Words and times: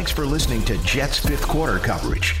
Thanks 0.00 0.12
for 0.12 0.24
listening 0.24 0.62
to 0.64 0.78
Jets 0.78 1.18
fifth 1.18 1.46
quarter 1.46 1.78
coverage. 1.78 2.40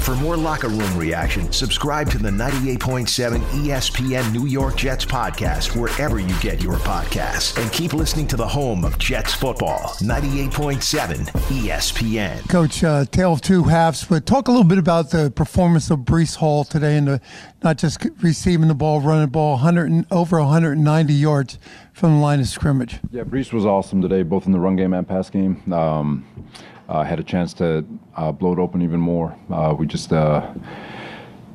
For 0.00 0.16
more 0.16 0.36
locker 0.36 0.68
room 0.68 0.96
reaction, 0.96 1.52
subscribe 1.52 2.10
to 2.10 2.18
the 2.18 2.30
98.7 2.30 3.38
ESPN 3.38 4.32
New 4.32 4.46
York 4.46 4.76
Jets 4.76 5.04
podcast 5.04 5.78
wherever 5.78 6.18
you 6.18 6.34
get 6.40 6.60
your 6.62 6.76
podcasts. 6.76 7.56
And 7.62 7.70
keep 7.70 7.92
listening 7.92 8.26
to 8.28 8.36
the 8.36 8.48
home 8.48 8.84
of 8.84 8.98
Jets 8.98 9.34
football, 9.34 9.94
98.7 10.00 11.28
ESPN. 11.28 12.48
Coach, 12.48 12.82
uh, 12.82 13.04
tale 13.04 13.34
of 13.34 13.42
two 13.42 13.64
halves, 13.64 14.04
but 14.04 14.26
talk 14.26 14.48
a 14.48 14.50
little 14.50 14.66
bit 14.66 14.78
about 14.78 15.10
the 15.10 15.30
performance 15.30 15.90
of 15.90 16.00
Breece 16.00 16.36
Hall 16.36 16.64
today 16.64 16.96
and 16.96 17.20
not 17.62 17.78
just 17.78 18.04
receiving 18.22 18.68
the 18.68 18.74
ball, 18.74 19.00
running 19.00 19.26
the 19.26 19.30
ball, 19.30 19.52
100 19.52 19.90
and, 19.90 20.06
over 20.10 20.40
190 20.40 21.12
yards 21.12 21.58
from 21.92 22.14
the 22.14 22.18
line 22.18 22.40
of 22.40 22.48
scrimmage. 22.48 22.98
Yeah, 23.10 23.22
Brees 23.22 23.52
was 23.52 23.66
awesome 23.66 24.00
today, 24.00 24.22
both 24.24 24.46
in 24.46 24.52
the 24.52 24.58
run 24.58 24.74
game 24.74 24.94
and 24.94 25.06
pass 25.06 25.30
game. 25.30 25.62
Um, 25.72 26.24
uh, 26.88 27.04
had 27.04 27.20
a 27.20 27.24
chance 27.24 27.54
to 27.54 27.84
uh, 28.16 28.32
blow 28.32 28.52
it 28.52 28.58
open 28.58 28.82
even 28.82 29.00
more. 29.00 29.36
Uh, 29.50 29.74
we 29.78 29.86
just 29.86 30.12
uh, 30.12 30.52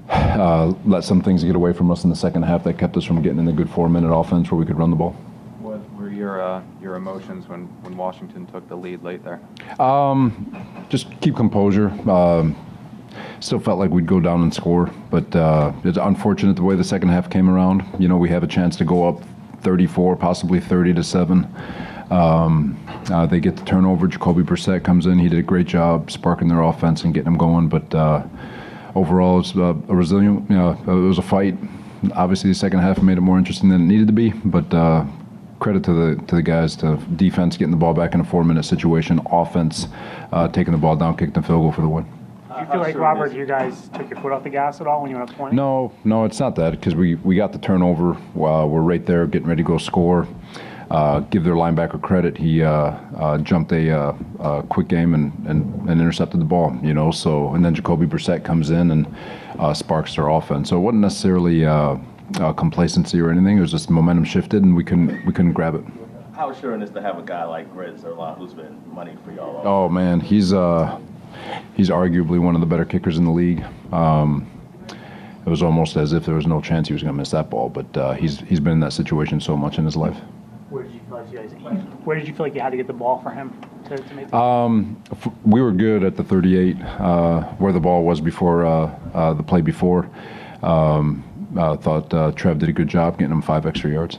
uh, 0.09 0.73
let 0.86 1.03
some 1.03 1.22
things 1.22 1.44
get 1.44 1.55
away 1.55 1.73
from 1.73 1.91
us 1.91 2.03
in 2.03 2.09
the 2.09 2.16
second 2.16 2.44
half 2.44 2.64
that 2.64 2.77
kept 2.77 2.97
us 2.97 3.03
from 3.03 3.22
getting 3.22 3.39
in 3.39 3.47
a 3.47 3.53
good 3.53 3.69
four-minute 3.69 4.11
offense 4.11 4.52
where 4.52 4.59
we 4.59 4.66
could 4.66 4.77
run 4.77 4.89
the 4.89 4.95
ball. 4.95 5.11
What 5.59 5.80
were 5.94 6.09
your 6.09 6.41
uh, 6.41 6.61
your 6.81 6.95
emotions 6.95 7.47
when, 7.47 7.66
when 7.83 7.95
Washington 7.95 8.45
took 8.47 8.67
the 8.67 8.75
lead 8.75 9.03
late 9.03 9.23
there? 9.23 9.41
Um, 9.80 10.86
just 10.89 11.19
keep 11.22 11.36
composure. 11.36 11.89
Um, 12.09 12.55
still 13.39 13.59
felt 13.59 13.80
like 13.80 13.92
we'd 13.92 14.08
go 14.08 14.19
down 14.19 14.42
and 14.42 14.53
score, 14.53 14.92
but 15.11 15.25
it's 15.83 15.97
unfortunate 15.97 16.55
the 16.55 16.64
way 16.64 16.75
the 16.75 16.83
second 16.83 17.09
half 17.09 17.30
came 17.30 17.49
around. 17.49 17.83
You 17.99 18.08
know, 18.08 18.17
we 18.17 18.30
have 18.30 18.44
a 18.44 18.47
chance 18.47 18.75
to 18.77 18.86
go 18.86 19.08
up 19.08 19.21
34, 19.61 20.16
possibly 20.16 20.59
30 20.59 20.94
to 20.95 21.03
seven. 21.03 21.47
Um, 22.09 22.80
uh, 23.11 23.25
they 23.25 23.39
get 23.39 23.58
the 23.58 23.66
turnover. 23.66 24.08
Jacoby 24.08 24.44
Brissett 24.44 24.83
comes 24.83 25.05
in. 25.05 25.19
He 25.19 25.30
did 25.30 25.39
a 25.39 25.44
great 25.44 25.67
job 25.67 26.09
sparking 26.11 26.47
their 26.47 26.61
offense 26.61 27.03
and 27.03 27.14
getting 27.14 27.25
them 27.25 27.38
going. 27.38 27.67
But 27.67 27.94
uh, 27.94 28.23
overall, 28.95 29.39
it's 29.39 29.55
uh, 29.55 29.73
a 29.88 29.95
resilient. 29.95 30.49
You 30.49 30.55
know, 30.55 30.72
it 30.72 30.88
was 30.88 31.17
a 31.17 31.23
fight. 31.23 31.58
Obviously, 32.14 32.49
the 32.49 32.55
second 32.55 32.80
half 32.80 33.02
made 33.02 33.17
it 33.17 33.22
more 33.22 33.38
interesting 33.38 33.69
than 33.69 33.81
it 33.81 33.86
needed 33.86 34.08
to 34.08 34.14
be. 34.14 34.30
But 34.30 34.73
uh, 34.73 35.05
credit 35.59 35.83
to 35.86 35.94
the 35.94 36.23
to 36.25 36.36
the 36.36 36.44
guys, 36.44 36.75
to 36.77 36.97
defense 37.16 37.58
getting 37.58 37.72
the 37.72 37.77
ball 37.77 37.94
back 37.94 38.14
in 38.14 38.21
a 38.21 38.23
four-minute 38.23 38.64
situation, 38.64 39.19
offense 39.31 39.88
uh, 40.31 40.47
taking 40.47 40.71
the 40.71 40.77
ball 40.77 40.95
down, 40.95 41.17
kicking 41.17 41.33
the 41.33 41.42
field 41.42 41.61
goal 41.61 41.71
for 41.71 41.81
the 41.81 41.89
win. 41.89 42.05
Do 42.49 42.64
you 42.64 42.71
feel 42.71 42.80
like 42.80 42.95
Robert, 42.97 43.33
you 43.33 43.45
guys 43.45 43.88
took 43.89 44.09
your 44.09 44.19
foot 44.19 44.31
off 44.31 44.44
the 44.44 44.49
gas 44.49 44.81
at 44.81 44.88
all 44.88 45.03
when 45.03 45.11
you 45.11 45.17
went 45.17 45.30
up 45.30 45.36
20? 45.36 45.55
No, 45.55 45.94
no, 46.03 46.25
it's 46.25 46.39
not 46.39 46.55
that 46.55 46.71
because 46.71 46.95
we, 46.95 47.14
we 47.16 47.36
got 47.36 47.52
the 47.52 47.59
turnover. 47.59 48.17
we're 48.33 48.81
right 48.81 49.05
there, 49.05 49.27
getting 49.27 49.47
ready 49.47 49.61
to 49.61 49.67
go 49.67 49.77
score. 49.77 50.27
Uh, 50.89 51.19
give 51.19 51.43
their 51.43 51.55
linebacker 51.55 52.02
credit. 52.02 52.38
He 52.38 52.63
uh, 52.63 52.71
uh, 52.71 53.38
jumped 53.39 53.73
a, 53.73 53.91
uh, 53.91 54.16
a, 54.39 54.63
quick 54.63 54.88
game 54.88 55.13
and, 55.13 55.33
and, 55.45 55.89
and, 55.89 55.99
intercepted 55.99 56.39
the 56.39 56.45
ball. 56.45 56.77
You 56.81 56.93
know, 56.93 57.11
so 57.11 57.53
and 57.53 57.66
then 57.66 57.75
Jacoby 57.75 58.05
Brissett 58.05 58.45
comes 58.45 58.69
in 58.69 58.91
and 58.91 59.15
uh, 59.59 59.73
sparks 59.73 60.15
their 60.15 60.30
offense. 60.30 60.69
So 60.69 60.77
it 60.77 60.80
wasn't 60.80 61.02
necessarily 61.02 61.65
uh, 61.65 61.97
complacency 62.55 63.20
or 63.20 63.31
anything. 63.31 63.58
It 63.58 63.61
was 63.61 63.71
just 63.71 63.89
momentum 63.89 64.23
shifted 64.23 64.64
and 64.64 64.77
we 64.77 64.86
couldn't 64.86 65.26
we 65.26 65.33
couldn't 65.33 65.52
grab 65.53 65.76
it. 65.76 65.83
How 66.33 66.52
assuring 66.52 66.81
is 66.81 66.92
to 66.92 67.02
have 67.02 67.17
a 67.17 67.23
guy 67.23 67.43
like 67.43 67.70
Greg 67.73 67.95
Zuerlein 67.95 68.37
who's 68.37 68.53
been 68.53 68.81
money 68.93 69.17
for 69.26 69.33
y'all? 69.33 69.67
Oh 69.67 69.89
man, 69.89 70.21
he's 70.21 70.53
uh 70.53 70.97
he's 71.76 71.89
arguably 71.89 72.39
one 72.39 72.55
of 72.55 72.61
the 72.61 72.67
better 72.67 72.86
kickers 72.86 73.17
in 73.17 73.26
the 73.26 73.31
league. 73.31 73.65
Um, 73.92 74.49
it 75.45 75.49
was 75.49 75.61
almost 75.61 75.97
as 75.97 76.14
if 76.14 76.26
there 76.26 76.36
was 76.36 76.47
no 76.47 76.61
chance 76.61 76.87
he 76.87 76.93
was 76.93 77.03
going 77.03 77.14
to 77.14 77.17
miss 77.17 77.31
that 77.31 77.49
ball, 77.49 77.67
but 77.67 78.15
he's 78.17 78.39
he's 78.42 78.61
been 78.61 78.73
in 78.73 78.80
that 78.80 78.93
situation 78.93 79.42
so 79.42 79.58
much 79.58 79.77
in 79.77 79.83
his 79.83 79.97
life 79.97 80.17
where 81.17 81.44
did 81.44 81.52
you 81.52 81.58
feel 81.58 81.70
like 81.70 81.73
you? 81.73 81.89
Where 82.04 82.17
did 82.17 82.28
you 82.28 82.33
feel 82.33 82.45
like 82.45 82.55
you 82.55 82.61
had 82.61 82.72
to 82.72 82.78
get 82.78 82.88
the 82.88 82.94
ball 82.94 83.22
for 83.22 83.32
him 83.32 83.60
to, 83.88 83.98
to 83.98 84.14
make? 84.14 84.33
Um, 84.33 85.02
we 85.44 85.61
were 85.61 85.72
good 85.72 86.04
at 86.04 86.16
the 86.16 86.23
38, 86.23 86.78
uh, 86.82 87.42
where 87.55 87.72
the 87.72 87.80
ball 87.80 88.04
was 88.04 88.22
before 88.22 88.66
uh, 88.66 89.00
uh, 89.14 89.33
the 89.33 89.44
play 89.44 89.61
before. 89.61 90.10
Um, 90.61 91.23
I 91.58 91.76
thought 91.76 92.14
uh, 92.14 92.32
Trev 92.33 92.60
did 92.60 92.70
a 92.70 92.73
good 92.73 92.88
job 92.88 93.17
getting 93.17 93.32
him 93.32 93.42
five 93.42 93.66
extra 93.66 93.89
yards. 93.89 94.16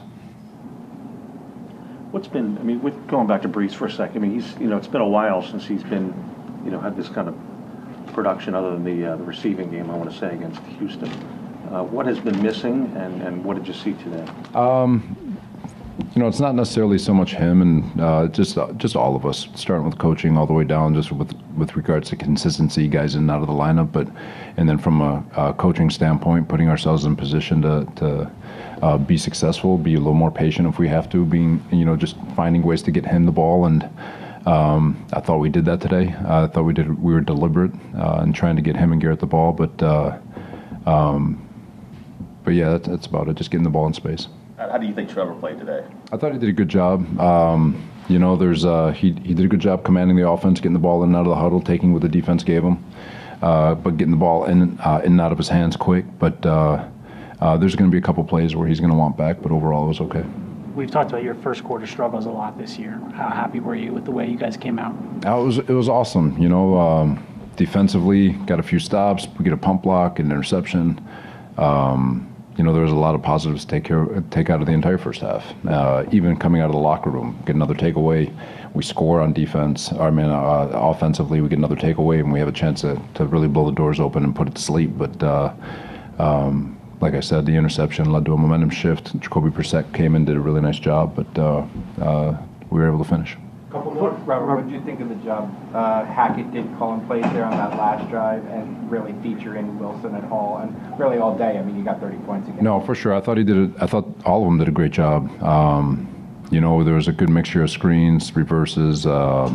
What's 2.11 2.27
been? 2.27 2.57
I 2.57 2.63
mean, 2.63 2.81
with 2.81 3.07
going 3.07 3.27
back 3.27 3.43
to 3.43 3.49
Breece 3.49 3.73
for 3.73 3.85
a 3.85 3.91
second. 3.91 4.17
I 4.17 4.27
mean, 4.27 4.39
he's 4.39 4.57
you 4.59 4.67
know 4.67 4.77
it's 4.77 4.87
been 4.87 5.01
a 5.01 5.07
while 5.07 5.43
since 5.43 5.65
he's 5.65 5.83
been, 5.83 6.13
you 6.65 6.71
know, 6.71 6.79
had 6.79 6.97
this 6.97 7.07
kind 7.07 7.27
of 7.27 7.37
production 8.13 8.55
other 8.55 8.71
than 8.71 8.83
the 8.83 9.13
uh, 9.13 9.15
the 9.15 9.23
receiving 9.23 9.69
game. 9.69 9.91
I 9.91 9.95
want 9.95 10.11
to 10.11 10.17
say 10.17 10.33
against 10.33 10.61
Houston. 10.79 11.11
Uh, 11.71 11.83
what 11.83 12.07
has 12.07 12.19
been 12.19 12.41
missing, 12.41 12.91
and, 12.97 13.21
and 13.21 13.45
what 13.45 13.55
did 13.55 13.67
you 13.67 13.75
see 13.75 13.93
today? 13.93 14.25
Um, 14.55 15.37
you 15.99 16.21
know, 16.21 16.27
it's 16.27 16.39
not 16.39 16.55
necessarily 16.55 16.97
so 16.97 17.13
much 17.13 17.33
him 17.33 17.61
and 17.61 18.01
uh, 18.01 18.27
just 18.27 18.57
uh, 18.57 18.71
just 18.73 18.95
all 18.95 19.15
of 19.15 19.25
us, 19.25 19.47
starting 19.55 19.85
with 19.85 19.97
coaching 19.97 20.37
all 20.37 20.45
the 20.45 20.53
way 20.53 20.63
down, 20.63 20.93
just 20.93 21.11
with 21.11 21.33
with 21.57 21.75
regards 21.75 22.09
to 22.09 22.15
consistency, 22.15 22.87
guys 22.87 23.15
in 23.15 23.21
and 23.21 23.31
out 23.31 23.41
of 23.41 23.47
the 23.47 23.53
lineup, 23.53 23.91
but 23.91 24.07
and 24.57 24.67
then 24.67 24.77
from 24.77 25.01
a, 25.01 25.23
a 25.35 25.53
coaching 25.53 25.89
standpoint, 25.89 26.47
putting 26.47 26.69
ourselves 26.69 27.05
in 27.05 27.15
position 27.15 27.61
to 27.61 27.87
to 27.97 28.31
uh, 28.81 28.97
be 28.97 29.17
successful, 29.17 29.77
be 29.77 29.95
a 29.95 29.97
little 29.97 30.13
more 30.13 30.31
patient 30.31 30.67
if 30.67 30.79
we 30.79 30.87
have 30.87 31.09
to, 31.09 31.25
being 31.25 31.63
you 31.71 31.85
know 31.85 31.95
just 31.95 32.15
finding 32.35 32.63
ways 32.63 32.81
to 32.83 32.91
get 32.91 33.05
him 33.05 33.25
the 33.25 33.31
ball 33.31 33.65
and. 33.65 33.89
Um, 34.45 35.05
I 35.11 35.19
thought 35.19 35.39
we 35.39 35.49
did 35.49 35.65
that 35.65 35.81
today. 35.81 36.15
I 36.25 36.47
thought 36.47 36.63
we 36.63 36.73
did. 36.73 37.03
We 37.03 37.13
were 37.13 37.19
deliberate 37.19 37.71
uh, 37.95 38.21
in 38.23 38.31
trying 38.31 38.55
to 38.55 38.61
get 38.61 38.75
him 38.75 38.93
and 38.93 39.01
Garrett 39.01 39.19
the 39.19 39.27
ball, 39.27 39.51
but 39.51 39.83
uh, 39.83 40.17
um, 40.85 41.45
but 42.45 42.51
yeah, 42.51 42.69
that's, 42.69 42.87
that's 42.87 43.05
about 43.05 43.27
it. 43.27 43.35
Just 43.35 43.51
getting 43.51 43.65
the 43.65 43.69
ball 43.69 43.85
in 43.85 43.93
space. 43.93 44.27
How 44.59 44.77
do 44.77 44.85
you 44.85 44.93
think 44.93 45.09
Trevor 45.09 45.33
played 45.35 45.57
today? 45.57 45.85
I 46.11 46.17
thought 46.17 46.33
he 46.33 46.37
did 46.37 46.49
a 46.49 46.53
good 46.53 46.67
job. 46.67 47.17
Um, 47.17 47.89
you 48.09 48.19
know, 48.19 48.35
there's 48.35 48.65
uh, 48.65 48.91
he 48.91 49.13
he 49.23 49.33
did 49.33 49.45
a 49.45 49.47
good 49.47 49.61
job 49.61 49.85
commanding 49.85 50.17
the 50.17 50.29
offense, 50.29 50.59
getting 50.59 50.73
the 50.73 50.79
ball 50.79 51.01
in 51.03 51.09
and 51.09 51.15
out 51.15 51.21
of 51.21 51.29
the 51.29 51.35
huddle, 51.35 51.61
taking 51.61 51.93
what 51.93 52.01
the 52.01 52.09
defense 52.09 52.43
gave 52.43 52.61
him, 52.61 52.83
uh, 53.41 53.75
but 53.75 53.95
getting 53.95 54.11
the 54.11 54.17
ball 54.17 54.43
in 54.45 54.77
uh, 54.81 54.99
in 55.05 55.13
and 55.13 55.21
out 55.21 55.31
of 55.31 55.37
his 55.37 55.47
hands 55.47 55.77
quick. 55.77 56.03
But 56.19 56.45
uh, 56.45 56.85
uh, 57.39 57.55
there's 57.57 57.75
going 57.75 57.89
to 57.89 57.93
be 57.93 57.99
a 57.99 58.01
couple 58.01 58.23
plays 58.25 58.53
where 58.53 58.67
he's 58.67 58.81
going 58.81 58.91
to 58.91 58.97
want 58.97 59.15
back, 59.15 59.41
but 59.41 59.53
overall 59.53 59.85
it 59.85 59.87
was 59.87 60.01
okay. 60.01 60.25
We've 60.75 60.91
talked 60.91 61.11
about 61.11 61.23
your 61.23 61.35
first 61.35 61.63
quarter 61.63 61.87
struggles 61.87 62.25
a 62.25 62.29
lot 62.29 62.57
this 62.57 62.77
year. 62.77 62.99
How 63.13 63.29
happy 63.29 63.61
were 63.61 63.75
you 63.75 63.93
with 63.93 64.05
the 64.05 64.11
way 64.11 64.29
you 64.29 64.37
guys 64.37 64.57
came 64.57 64.77
out? 64.77 64.93
It 65.23 65.45
was 65.45 65.57
it 65.59 65.69
was 65.69 65.87
awesome. 65.87 66.37
You 66.37 66.49
know, 66.49 66.77
um, 66.77 67.25
defensively 67.55 68.31
got 68.31 68.59
a 68.59 68.63
few 68.63 68.79
stops. 68.79 69.25
We 69.37 69.45
get 69.45 69.53
a 69.53 69.57
punt 69.57 69.83
block, 69.83 70.19
an 70.19 70.25
interception. 70.31 70.99
Um, 71.57 72.28
you 72.59 72.65
know, 72.65 72.73
there 72.73 72.83
was 72.83 72.91
a 72.91 72.95
lot 72.95 73.15
of 73.15 73.23
positives 73.23 73.63
to 73.63 73.71
take 73.71 73.85
care, 73.85 74.05
take 74.31 74.49
out 74.49 74.59
of 74.59 74.67
the 74.67 74.73
entire 74.73 74.97
first 74.97 75.21
half. 75.21 75.45
Uh, 75.65 76.03
even 76.11 76.35
coming 76.35 76.59
out 76.59 76.65
of 76.65 76.73
the 76.73 76.77
locker 76.77 77.09
room, 77.09 77.41
get 77.45 77.55
another 77.55 77.73
takeaway. 77.73 78.29
We 78.73 78.83
score 78.83 79.21
on 79.21 79.31
defense. 79.31 79.93
I 79.93 80.09
mean, 80.09 80.25
uh, 80.25 80.69
offensively, 80.73 81.39
we 81.39 81.47
get 81.47 81.57
another 81.57 81.77
takeaway, 81.77 82.19
and 82.19 82.33
we 82.33 82.39
have 82.39 82.49
a 82.49 82.51
chance 82.51 82.81
to, 82.81 83.01
to 83.13 83.25
really 83.25 83.47
blow 83.47 83.65
the 83.65 83.71
doors 83.71 84.01
open 84.01 84.25
and 84.25 84.35
put 84.35 84.49
it 84.49 84.55
to 84.55 84.61
sleep. 84.61 84.91
But 84.97 85.23
uh, 85.23 85.53
um, 86.19 86.77
like 86.99 87.13
I 87.13 87.21
said, 87.21 87.45
the 87.45 87.55
interception 87.55 88.11
led 88.11 88.25
to 88.25 88.33
a 88.33 88.37
momentum 88.37 88.71
shift. 88.71 89.17
Jacoby 89.21 89.51
Brissett 89.51 89.93
came 89.93 90.13
in, 90.13 90.25
did 90.25 90.35
a 90.35 90.41
really 90.41 90.59
nice 90.59 90.79
job, 90.79 91.15
but 91.15 91.39
uh, 91.39 91.65
uh, 92.01 92.37
we 92.69 92.81
were 92.81 92.87
able 92.89 93.01
to 93.01 93.09
finish. 93.09 93.37
Couple 94.29 94.45
more. 94.45 94.55
Robert, 94.55 94.63
what 94.63 94.71
did 94.71 94.79
you 94.79 94.85
think 94.85 94.99
of 94.99 95.09
the 95.09 95.15
job 95.25 95.53
uh, 95.73 96.05
Hackett 96.05 96.51
did 96.51 96.65
calling 96.77 97.05
plays 97.07 97.23
there 97.33 97.45
on 97.45 97.51
that 97.51 97.77
last 97.77 98.09
drive 98.09 98.45
and 98.47 98.89
really 98.89 99.13
featuring 99.21 99.79
Wilson 99.79 100.15
at 100.15 100.23
all 100.31 100.57
and 100.57 100.99
really 100.99 101.17
all 101.17 101.37
day? 101.37 101.57
I 101.57 101.61
mean, 101.61 101.77
you 101.77 101.83
got 101.83 101.99
30 101.99 102.17
points 102.19 102.47
again. 102.47 102.63
No, 102.63 102.79
for 102.79 102.95
sure. 102.95 103.13
I 103.13 103.21
thought 103.21 103.37
he 103.37 103.43
did 103.43 103.57
it. 103.57 103.71
I 103.81 103.87
thought 103.87 104.07
all 104.25 104.41
of 104.41 104.45
them 104.45 104.57
did 104.59 104.67
a 104.67 104.71
great 104.71 104.91
job. 104.91 105.29
Um, 105.41 106.07
you 106.51 106.61
know, 106.61 106.83
there 106.83 106.95
was 106.95 107.07
a 107.07 107.11
good 107.11 107.29
mixture 107.29 107.63
of 107.63 107.69
screens, 107.69 108.35
reverses. 108.35 109.05
Uh, 109.05 109.49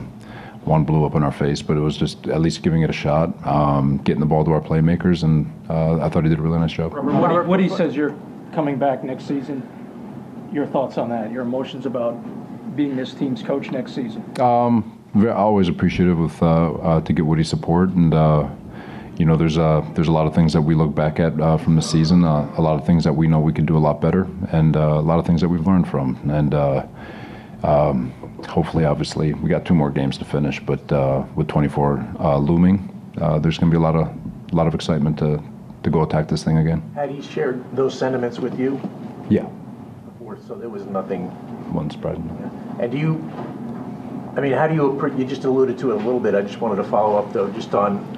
one 0.64 0.84
blew 0.84 1.04
up 1.04 1.14
in 1.14 1.22
our 1.22 1.32
face, 1.32 1.60
but 1.60 1.76
it 1.76 1.80
was 1.80 1.96
just 1.96 2.26
at 2.28 2.40
least 2.40 2.62
giving 2.62 2.82
it 2.82 2.88
a 2.88 2.92
shot, 2.92 3.46
um, 3.46 3.98
getting 3.98 4.20
the 4.20 4.26
ball 4.26 4.44
to 4.44 4.52
our 4.52 4.62
playmakers, 4.62 5.22
and 5.22 5.52
uh, 5.68 6.00
I 6.00 6.08
thought 6.08 6.22
he 6.22 6.30
did 6.30 6.38
a 6.38 6.42
really 6.42 6.58
nice 6.58 6.72
job. 6.72 6.94
Robert, 6.94 7.46
Woody 7.46 7.68
says 7.68 7.94
you're 7.94 8.16
coming 8.52 8.78
back 8.78 9.04
next 9.04 9.26
season. 9.26 9.68
Your 10.54 10.66
thoughts 10.66 10.96
on 10.96 11.10
that? 11.10 11.30
Your 11.30 11.42
emotions 11.42 11.84
about 11.84 12.16
being 12.76 12.96
this 12.96 13.14
team's 13.14 13.42
coach 13.42 13.70
next 13.70 13.94
season? 13.94 14.22
Um, 14.40 14.98
always 15.34 15.68
appreciative 15.68 16.18
with 16.18 16.42
uh, 16.42 16.72
uh, 16.74 17.00
to 17.02 17.12
get 17.12 17.24
Woody's 17.24 17.48
support, 17.48 17.90
and 17.90 18.12
uh, 18.12 18.48
you 19.16 19.24
know, 19.24 19.36
there's 19.36 19.56
a 19.56 19.88
there's 19.94 20.08
a 20.08 20.12
lot 20.12 20.26
of 20.26 20.34
things 20.34 20.52
that 20.52 20.62
we 20.62 20.74
look 20.74 20.94
back 20.94 21.20
at 21.20 21.40
uh, 21.40 21.56
from 21.56 21.76
the 21.76 21.82
season, 21.82 22.24
uh, 22.24 22.52
a 22.56 22.62
lot 22.62 22.78
of 22.78 22.86
things 22.86 23.04
that 23.04 23.12
we 23.12 23.26
know 23.26 23.40
we 23.40 23.52
could 23.52 23.66
do 23.66 23.76
a 23.76 23.78
lot 23.78 24.00
better, 24.00 24.28
and 24.50 24.76
uh, 24.76 24.80
a 24.80 25.00
lot 25.00 25.18
of 25.18 25.26
things 25.26 25.40
that 25.40 25.48
we've 25.48 25.66
learned 25.66 25.88
from, 25.88 26.18
and 26.30 26.54
um, 27.64 28.10
hopefully, 28.46 28.84
obviously, 28.84 29.32
we 29.32 29.48
got 29.48 29.64
two 29.64 29.74
more 29.74 29.90
games 29.90 30.18
to 30.18 30.24
finish, 30.24 30.60
but 30.60 30.92
uh, 30.92 31.24
with 31.34 31.48
24 31.48 32.06
uh, 32.20 32.36
looming, 32.36 32.90
uh, 33.20 33.38
there's 33.38 33.58
going 33.58 33.70
to 33.70 33.74
be 33.74 33.78
a 33.78 33.84
lot 33.84 33.96
of 33.96 34.06
a 34.52 34.54
lot 34.54 34.66
of 34.66 34.74
excitement 34.74 35.18
to 35.18 35.42
to 35.82 35.90
go 35.90 36.02
attack 36.02 36.28
this 36.28 36.44
thing 36.44 36.58
again. 36.58 36.82
Had 36.94 37.10
he 37.10 37.22
shared 37.22 37.64
those 37.76 37.98
sentiments 37.98 38.38
with 38.38 38.58
you 38.58 38.80
Yeah, 39.30 39.42
before, 39.42 39.63
so 40.46 40.54
there 40.54 40.68
was 40.68 40.84
nothing? 40.86 41.28
one 41.72 41.90
surprise. 41.90 42.18
And 42.78 42.92
do 42.92 42.98
you, 42.98 43.14
I 44.36 44.40
mean, 44.40 44.52
how 44.52 44.68
do 44.68 44.74
you, 44.74 45.14
you 45.16 45.24
just 45.24 45.44
alluded 45.44 45.78
to 45.78 45.90
it 45.90 45.94
a 45.94 45.96
little 45.96 46.20
bit, 46.20 46.34
I 46.34 46.42
just 46.42 46.60
wanted 46.60 46.76
to 46.76 46.84
follow 46.84 47.16
up 47.16 47.32
though, 47.32 47.50
just 47.50 47.74
on 47.74 48.10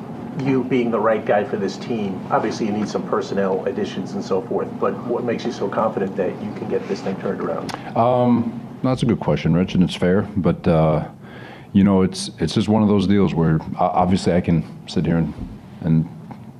you 0.44 0.64
being 0.64 0.90
the 0.90 1.00
right 1.00 1.24
guy 1.24 1.44
for 1.44 1.56
this 1.56 1.78
team. 1.78 2.20
Obviously, 2.30 2.66
you 2.66 2.72
need 2.72 2.88
some 2.88 3.08
personnel 3.08 3.64
additions 3.64 4.12
and 4.12 4.22
so 4.22 4.42
forth, 4.42 4.68
but 4.78 4.92
what 5.06 5.24
makes 5.24 5.44
you 5.46 5.52
so 5.52 5.68
confident 5.68 6.14
that 6.16 6.30
you 6.42 6.52
can 6.54 6.68
get 6.68 6.86
this 6.88 7.00
thing 7.00 7.16
turned 7.20 7.40
around? 7.40 7.74
Um, 7.96 8.60
that's 8.82 9.02
a 9.02 9.06
good 9.06 9.20
question, 9.20 9.54
Rich, 9.54 9.74
and 9.74 9.82
it's 9.82 9.94
fair. 9.94 10.22
But 10.36 10.68
uh, 10.68 11.08
you 11.72 11.84
know, 11.84 12.02
it's 12.02 12.30
it's 12.38 12.54
just 12.54 12.68
one 12.68 12.82
of 12.82 12.88
those 12.88 13.06
deals 13.06 13.34
where 13.34 13.58
obviously 13.78 14.34
I 14.34 14.42
can 14.42 14.62
sit 14.86 15.06
here 15.06 15.16
and 15.16 15.32
and 15.80 16.08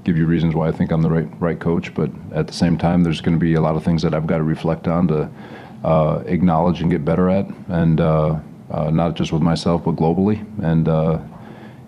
give 0.07 0.17
you 0.17 0.25
reasons 0.25 0.55
why 0.55 0.69
I 0.69 0.73
think 0.73 0.93
I'm 0.93 1.03
the 1.03 1.11
right 1.11 1.29
right 1.41 1.59
coach, 1.59 1.93
but 1.93 2.11
at 2.33 2.47
the 2.47 2.53
same 2.53 2.79
time, 2.79 3.03
there's 3.03 3.21
going 3.21 3.37
to 3.37 3.41
be 3.41 3.55
a 3.55 3.61
lot 3.61 3.75
of 3.75 3.83
things 3.83 4.03
that 4.03 4.15
I've 4.15 4.27
got 4.27 4.39
to 4.39 4.45
reflect 4.45 4.87
on 4.87 5.09
to 5.09 5.29
uh, 5.85 6.23
acknowledge 6.27 6.81
and 6.81 6.91
get 6.91 7.05
better 7.05 7.29
at, 7.29 7.47
and 7.69 8.01
uh, 8.01 8.39
uh, 8.71 8.91
not 8.91 9.17
just 9.17 9.33
with 9.33 9.43
myself, 9.43 9.85
but 9.85 9.97
globally, 9.97 10.39
and. 10.63 10.89
Uh, 10.89 11.19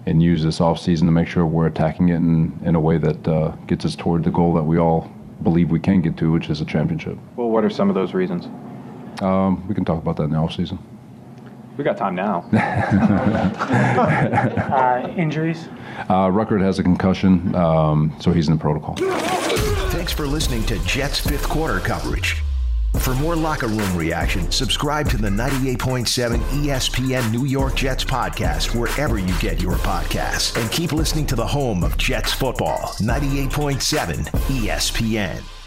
and 0.07 0.23
use 0.23 0.43
this 0.43 0.59
off 0.59 0.81
season 0.81 1.07
to 1.07 1.13
make 1.13 1.29
sure 1.29 1.45
we're 1.45 1.67
attacking 1.67 2.09
it 2.09 2.15
in, 2.15 2.59
in 2.65 2.75
a 2.75 2.81
way 2.81 2.97
that 2.97 3.29
uh, 3.29 3.49
gets 3.67 3.85
us 3.85 3.95
toward 3.95 4.25
the 4.25 4.31
goal 4.31 4.55
that 4.55 4.63
we 4.63 4.79
all 4.79 5.11
believe 5.43 5.71
we 5.71 5.79
can 5.79 6.01
get 6.01 6.17
to, 6.17 6.33
which 6.33 6.49
is 6.49 6.63
a 6.63 6.65
championship. 6.65 7.19
Well, 7.37 7.51
what 7.51 7.63
are 7.63 7.69
some 7.69 7.91
of 7.91 7.95
those 7.95 8.15
reasons? 8.15 8.47
Um, 9.23 9.69
we 9.69 9.75
can 9.75 9.85
talk 9.85 10.01
about 10.01 10.17
that 10.17 10.23
in 10.23 10.31
the 10.31 10.39
off 10.39 10.55
season. 10.55 10.79
We 11.79 11.85
got 11.85 11.97
time 11.97 12.15
now. 12.15 12.45
Uh, 14.69 15.13
Injuries? 15.17 15.69
Uh, 16.09 16.29
Ruckert 16.29 16.61
has 16.61 16.79
a 16.79 16.83
concussion, 16.83 17.55
um, 17.55 18.15
so 18.21 18.31
he's 18.33 18.49
in 18.49 18.55
the 18.55 18.61
protocol. 18.61 18.95
Thanks 19.91 20.13
for 20.13 20.27
listening 20.27 20.65
to 20.67 20.79
Jets 20.85 21.19
fifth 21.19 21.49
quarter 21.49 21.81
coverage. 21.81 22.43
For 23.01 23.15
more 23.15 23.35
locker 23.35 23.67
room 23.67 23.97
reaction, 23.97 24.51
subscribe 24.51 25.09
to 25.11 25.17
the 25.17 25.29
98.7 25.29 26.39
ESPN 26.39 27.33
New 27.33 27.47
York 27.47 27.75
Jets 27.77 28.05
podcast 28.05 28.79
wherever 28.79 29.19
you 29.19 29.37
get 29.41 29.61
your 29.61 29.75
podcasts. 29.77 30.61
And 30.61 30.71
keep 30.71 30.93
listening 30.93 31.27
to 31.27 31.37
the 31.37 31.47
home 31.47 31.83
of 31.83 31.97
Jets 31.97 32.33
football, 32.33 32.95
98.7 33.01 34.27
ESPN. 34.61 35.58